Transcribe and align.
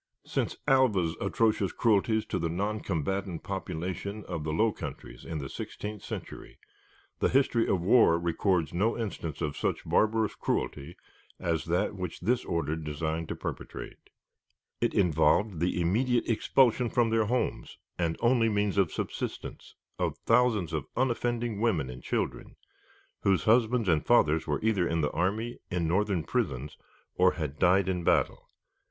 Since 0.25 0.57
Alva's 0.67 1.15
atrocious 1.21 1.71
cruelties 1.71 2.25
to 2.25 2.39
the 2.39 2.49
noncombatant 2.49 3.43
population 3.43 4.25
of 4.27 4.43
the 4.43 4.51
Low 4.51 4.71
Countries 4.71 5.23
in 5.23 5.37
the 5.37 5.47
sixteenth 5.47 6.01
century, 6.01 6.57
the 7.19 7.29
history 7.29 7.67
of 7.67 7.81
war 7.83 8.17
records 8.17 8.73
no 8.73 8.97
instance 8.97 9.43
of 9.43 9.55
such 9.55 9.87
barbarous 9.87 10.33
cruelty 10.33 10.97
as 11.39 11.65
that 11.65 11.93
which 11.93 12.21
this 12.21 12.43
order 12.45 12.75
designed 12.75 13.27
to 13.29 13.35
perpetrate. 13.35 14.09
It 14.81 14.95
involved 14.95 15.59
the 15.59 15.79
immediate 15.79 16.27
expulsion 16.27 16.89
from 16.89 17.11
their 17.11 17.25
homes 17.25 17.77
and 17.99 18.17
only 18.21 18.49
means 18.49 18.79
of 18.79 18.91
subsistence 18.91 19.75
of 19.99 20.17
thousands 20.25 20.73
of 20.73 20.87
unoffending 20.97 21.59
women 21.61 21.91
and 21.91 22.01
children, 22.01 22.55
whose 23.19 23.43
husbands 23.43 23.87
and 23.87 24.03
fathers 24.03 24.47
were 24.47 24.61
either 24.63 24.87
in 24.87 25.01
the 25.01 25.11
army, 25.11 25.59
in 25.69 25.87
Northern 25.87 26.23
prisons, 26.23 26.75
or 27.13 27.33
had 27.33 27.59
died 27.59 27.87
in 27.87 28.03
battle. 28.03 28.49